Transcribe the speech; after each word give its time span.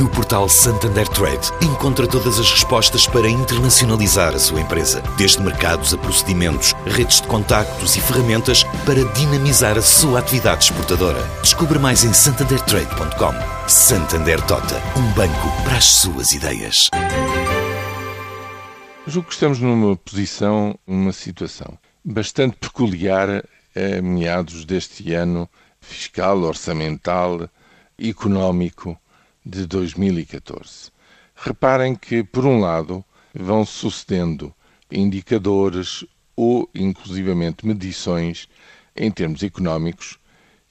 No 0.00 0.08
portal 0.08 0.48
Santander 0.48 1.06
Trade, 1.06 1.52
encontra 1.62 2.04
todas 2.06 2.40
as 2.40 2.50
respostas 2.50 3.06
para 3.06 3.28
internacionalizar 3.28 4.34
a 4.34 4.38
sua 4.40 4.60
empresa, 4.60 5.00
desde 5.16 5.40
mercados 5.40 5.94
a 5.94 5.98
procedimentos, 5.98 6.72
redes 6.84 7.20
de 7.20 7.28
contactos 7.28 7.94
e 7.94 8.00
ferramentas 8.00 8.64
para 8.84 9.04
dinamizar 9.12 9.78
a 9.78 9.82
sua 9.82 10.18
atividade 10.18 10.64
exportadora. 10.64 11.22
Descubra 11.42 11.78
mais 11.78 12.02
em 12.02 12.12
santandertrade.com. 12.12 13.68
Santander 13.68 14.44
Tota, 14.46 14.82
um 14.98 15.12
banco 15.12 15.62
para 15.62 15.76
as 15.76 15.84
suas 15.84 16.32
ideias. 16.32 16.88
Julgo 19.06 19.28
que 19.28 19.34
estamos 19.34 19.60
numa 19.60 19.96
posição, 19.96 20.76
numa 20.84 21.12
situação 21.12 21.78
bastante 22.04 22.56
peculiar 22.56 23.44
a 23.76 24.02
meados 24.02 24.64
deste 24.64 25.14
ano 25.14 25.48
fiscal, 25.80 26.38
orçamental, 26.42 27.48
económico 27.96 28.98
de 29.44 29.66
2014. 29.66 30.90
Reparem 31.34 31.94
que, 31.94 32.24
por 32.24 32.46
um 32.46 32.60
lado, 32.60 33.04
vão 33.34 33.64
sucedendo 33.66 34.54
indicadores 34.90 36.04
ou, 36.36 36.68
inclusivamente, 36.74 37.66
medições 37.66 38.48
em 38.96 39.10
termos 39.10 39.42
económicos 39.42 40.18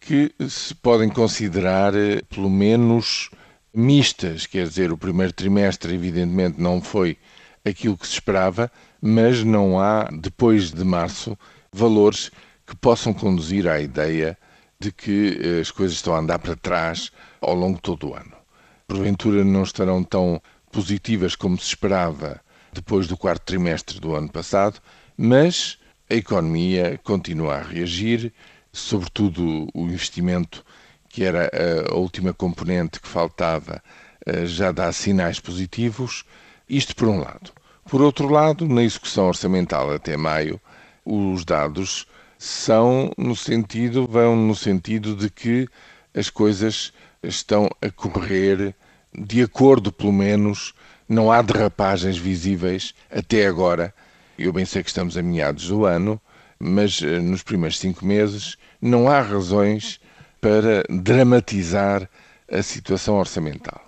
que 0.00 0.32
se 0.48 0.74
podem 0.74 1.08
considerar, 1.08 1.94
eh, 1.94 2.22
pelo 2.28 2.50
menos, 2.50 3.30
mistas. 3.72 4.46
Quer 4.46 4.68
dizer, 4.68 4.92
o 4.92 4.98
primeiro 4.98 5.32
trimestre, 5.32 5.94
evidentemente, 5.94 6.60
não 6.60 6.80
foi 6.80 7.18
aquilo 7.64 7.96
que 7.96 8.06
se 8.06 8.14
esperava, 8.14 8.70
mas 9.00 9.42
não 9.42 9.80
há, 9.80 10.04
depois 10.12 10.70
de 10.70 10.84
março, 10.84 11.36
valores 11.72 12.30
que 12.66 12.76
possam 12.76 13.12
conduzir 13.12 13.66
à 13.66 13.80
ideia 13.80 14.38
de 14.78 14.92
que 14.92 15.38
eh, 15.40 15.60
as 15.60 15.70
coisas 15.70 15.96
estão 15.96 16.14
a 16.14 16.18
andar 16.18 16.38
para 16.38 16.56
trás 16.56 17.10
ao 17.40 17.54
longo 17.54 17.76
de 17.76 17.82
todo 17.82 18.10
o 18.10 18.14
ano 18.14 18.43
porventura 18.86 19.44
não 19.44 19.62
estarão 19.62 20.02
tão 20.02 20.40
positivas 20.70 21.36
como 21.36 21.58
se 21.58 21.66
esperava 21.66 22.40
depois 22.72 23.06
do 23.06 23.16
quarto 23.16 23.44
trimestre 23.44 24.00
do 24.00 24.14
ano 24.14 24.28
passado, 24.28 24.80
mas 25.16 25.78
a 26.10 26.14
economia 26.14 27.00
continua 27.02 27.56
a 27.56 27.62
reagir, 27.62 28.32
sobretudo 28.72 29.68
o 29.72 29.84
investimento, 29.84 30.64
que 31.08 31.22
era 31.22 31.50
a 31.88 31.94
última 31.94 32.34
componente 32.34 33.00
que 33.00 33.08
faltava, 33.08 33.82
eh, 34.26 34.46
já 34.46 34.72
dá 34.72 34.92
sinais 34.92 35.38
positivos. 35.38 36.24
Isto 36.68 36.96
por 36.96 37.08
um 37.08 37.20
lado. 37.20 37.52
Por 37.84 38.02
outro 38.02 38.28
lado, 38.28 38.66
na 38.66 38.82
execução 38.82 39.28
orçamental 39.28 39.92
até 39.92 40.16
maio, 40.16 40.60
os 41.04 41.44
dados 41.44 42.06
são 42.38 43.12
no 43.16 43.36
sentido, 43.36 44.06
vão 44.06 44.34
no 44.34 44.54
sentido 44.54 45.14
de 45.14 45.30
que 45.30 45.68
as 46.14 46.30
coisas 46.30 46.92
estão 47.26 47.68
a 47.80 47.90
correr 47.90 48.74
de 49.16 49.42
acordo, 49.42 49.92
pelo 49.92 50.12
menos, 50.12 50.74
não 51.08 51.30
há 51.30 51.40
derrapagens 51.42 52.16
visíveis 52.16 52.94
até 53.10 53.46
agora. 53.46 53.94
Eu 54.38 54.52
bem 54.52 54.64
sei 54.64 54.82
que 54.82 54.88
estamos 54.88 55.16
a 55.16 55.22
meados 55.22 55.68
do 55.68 55.84
ano, 55.84 56.20
mas 56.58 57.00
eh, 57.02 57.20
nos 57.20 57.42
primeiros 57.42 57.78
cinco 57.78 58.04
meses 58.04 58.56
não 58.80 59.08
há 59.08 59.20
razões 59.20 60.00
para 60.40 60.84
dramatizar 60.90 62.08
a 62.50 62.62
situação 62.62 63.16
orçamental. 63.16 63.80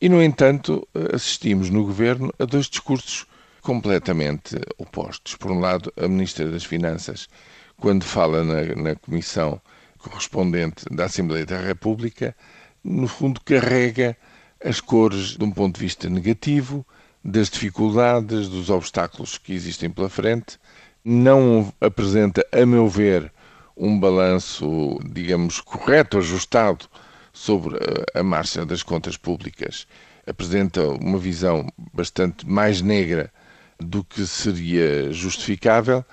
E, 0.00 0.08
no 0.08 0.22
entanto, 0.22 0.86
assistimos 1.12 1.70
no 1.70 1.84
governo 1.84 2.32
a 2.38 2.44
dois 2.44 2.66
discursos 2.66 3.26
completamente 3.62 4.56
opostos. 4.76 5.36
Por 5.36 5.50
um 5.50 5.60
lado, 5.60 5.92
a 5.96 6.08
Ministra 6.08 6.50
das 6.50 6.64
Finanças, 6.64 7.28
quando 7.76 8.04
fala 8.04 8.44
na, 8.44 8.74
na 8.74 8.94
comissão 8.96 9.60
correspondente 9.98 10.84
da 10.90 11.06
Assembleia 11.06 11.46
da 11.46 11.58
República, 11.58 12.36
no 12.84 13.08
fundo 13.08 13.40
carrega 13.40 14.16
as 14.62 14.80
cores 14.80 15.36
de 15.36 15.44
um 15.44 15.50
ponto 15.50 15.76
de 15.76 15.80
vista 15.80 16.08
negativo, 16.08 16.86
das 17.24 17.48
dificuldades, 17.48 18.48
dos 18.48 18.68
obstáculos 18.68 19.38
que 19.38 19.54
existem 19.54 19.88
pela 19.88 20.10
frente, 20.10 20.58
não 21.02 21.72
apresenta, 21.80 22.46
a 22.52 22.66
meu 22.66 22.86
ver, 22.86 23.32
um 23.76 23.98
balanço, 23.98 24.98
digamos, 25.10 25.60
correto, 25.60 26.18
ajustado 26.18 26.86
sobre 27.32 27.78
a 28.14 28.22
marcha 28.22 28.64
das 28.64 28.82
contas 28.82 29.16
públicas. 29.16 29.86
Apresenta 30.26 30.86
uma 30.86 31.18
visão 31.18 31.66
bastante 31.92 32.46
mais 32.48 32.80
negra 32.80 33.32
do 33.80 34.04
que 34.04 34.26
seria 34.26 35.12
justificável. 35.12 36.04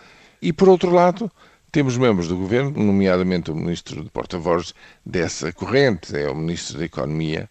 E, 0.41 0.51
por 0.51 0.67
outro 0.67 0.91
lado, 0.91 1.31
temos 1.71 1.95
membros 1.95 2.27
do 2.27 2.35
governo, 2.35 2.71
nomeadamente 2.83 3.49
o 3.49 3.55
ministro 3.55 4.03
de 4.03 4.09
porta-voz 4.09 4.73
dessa 5.05 5.53
corrente, 5.53 6.13
é 6.17 6.29
o 6.29 6.35
ministro 6.35 6.77
da 6.77 6.85
Economia, 6.85 7.49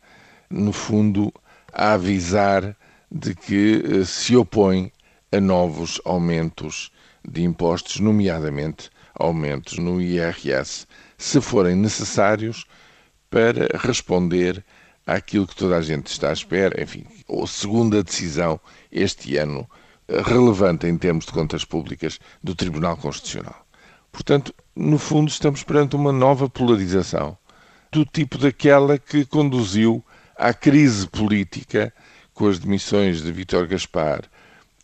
no 0.51 0.75
fundo, 0.75 1.33
a 1.73 1.93
avisar 1.93 2.77
de 3.11 3.35
que 3.35 3.83
eh, 3.83 4.05
se 4.05 4.37
opõe 4.37 4.93
a 5.33 5.41
novos 5.41 6.01
aumentos 6.05 6.93
de 7.27 7.43
impostos, 7.43 7.99
nomeadamente 7.99 8.91
aumentos 9.15 9.79
no 9.79 10.01
IRS, 10.03 10.87
se 11.17 11.41
forem 11.41 11.75
necessários 11.75 12.67
para 13.31 13.69
responder 13.79 14.63
àquilo 15.07 15.47
que 15.47 15.57
toda 15.57 15.79
a 15.79 15.83
gente 15.83 16.09
está 16.09 16.29
à 16.29 16.33
espera, 16.33 16.83
enfim, 16.83 17.07
ou 17.27 17.47
segunda 17.47 18.03
decisão 18.03 18.61
este 18.93 19.39
ano 19.39 19.67
eh, 20.09 20.21
relevante 20.21 20.87
em 20.87 20.99
termos 20.99 21.25
de 21.25 21.33
contas 21.33 21.65
públicas 21.65 22.19
do 22.45 22.55
Tribunal 22.55 22.99
Constitucional. 22.99 23.70
Portanto, 24.13 24.55
no 24.75 24.99
fundo, 24.99 25.29
estamos 25.29 25.63
perante 25.63 25.97
uma 25.97 26.13
nova 26.13 26.49
polarização 26.49 27.37
do 27.93 28.05
tipo 28.05 28.39
daquela 28.39 28.99
que 28.99 29.25
conduziu 29.25 30.05
à 30.37 30.55
crise 30.55 31.07
política 31.09 31.93
com 32.33 32.49
as 32.49 32.59
demissões 32.59 33.23
de 33.23 33.31
Vítor 33.33 33.67
Gaspar 33.67 34.23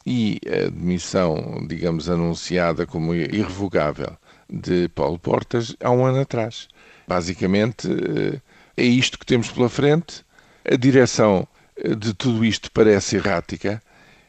e 0.05 0.41
a 0.47 0.69
demissão, 0.69 1.65
digamos, 1.67 2.09
anunciada 2.09 2.87
como 2.87 3.15
irrevogável 3.15 4.17
de 4.49 4.89
Paulo 4.91 5.19
Portas 5.19 5.75
há 5.81 5.91
um 5.91 6.05
ano 6.05 6.21
atrás. 6.21 6.69
Basicamente, 7.09 7.89
eh, 7.89 8.41
é 8.77 8.85
isto 8.85 9.19
que 9.19 9.27
temos 9.27 9.51
pela 9.51 9.69
frente. 9.69 10.25
A 10.65 10.77
direção 10.77 11.47
eh, 11.77 11.95
de 11.95 12.15
tudo 12.15 12.45
isto 12.45 12.71
parece 12.71 13.17
errática 13.17 13.83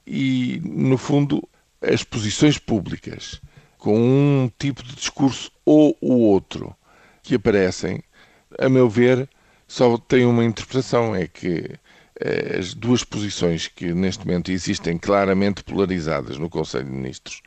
e, 0.05 0.61
no 0.63 0.97
fundo, 0.97 1.47
as 1.81 2.03
posições 2.03 2.57
públicas 2.57 3.41
com 3.77 3.97
um 3.97 4.51
tipo 4.57 4.83
de 4.83 4.95
discurso 4.95 5.51
ou 5.65 5.97
o 6.01 6.13
outro 6.13 6.75
que 7.23 7.35
aparecem, 7.35 8.03
a 8.57 8.69
meu 8.69 8.89
ver, 8.89 9.29
só 9.67 9.97
têm 9.97 10.25
uma 10.25 10.45
interpretação: 10.45 11.15
é 11.15 11.27
que 11.27 11.71
eh, 12.19 12.57
as 12.57 12.73
duas 12.73 13.03
posições 13.03 13.67
que 13.67 13.93
neste 13.93 14.25
momento 14.25 14.51
existem 14.51 14.97
claramente 14.97 15.63
polarizadas 15.63 16.37
no 16.37 16.49
Conselho 16.49 16.85
de 16.85 16.91
Ministros 16.91 17.41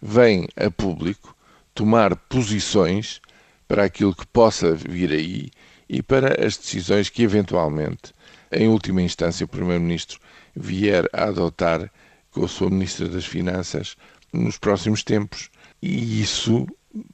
vêm 0.00 0.48
a 0.56 0.70
público 0.70 1.36
tomar 1.74 2.14
posições 2.16 3.20
para 3.66 3.84
aquilo 3.84 4.14
que 4.14 4.26
possa 4.26 4.74
vir 4.74 5.10
aí 5.12 5.50
e 5.88 6.02
para 6.02 6.44
as 6.44 6.56
decisões 6.56 7.08
que 7.08 7.22
eventualmente, 7.22 8.12
em 8.50 8.68
última 8.68 9.00
instância, 9.00 9.44
o 9.44 9.48
Primeiro-Ministro 9.48 10.20
vier 10.54 11.08
a 11.12 11.24
adotar 11.24 11.90
com 12.30 12.44
a 12.44 12.48
sua 12.48 12.70
Ministra 12.70 13.08
das 13.08 13.24
Finanças 13.24 13.96
nos 14.32 14.58
próximos 14.58 15.02
tempos. 15.02 15.50
E 15.82 16.22
isso, 16.22 16.64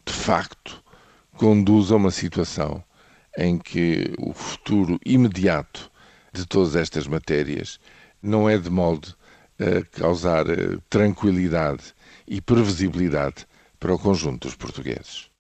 de 0.04 0.12
facto, 0.12 0.84
conduz 1.38 1.90
a 1.90 1.96
uma 1.96 2.10
situação 2.10 2.84
em 3.38 3.56
que 3.56 4.12
o 4.18 4.34
futuro 4.34 5.00
imediato 5.06 5.90
de 6.34 6.44
todas 6.44 6.76
estas 6.76 7.06
matérias 7.06 7.80
não 8.22 8.46
é 8.46 8.58
de 8.58 8.68
molde 8.68 9.14
a 9.58 9.82
causar 9.98 10.50
eh, 10.50 10.76
tranquilidade 10.90 11.94
e 12.26 12.42
previsibilidade 12.42 13.46
para 13.80 13.94
o 13.94 13.98
conjunto 13.98 14.46
dos 14.46 14.54
portugueses. 14.54 15.30